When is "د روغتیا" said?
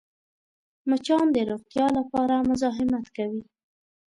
1.35-1.87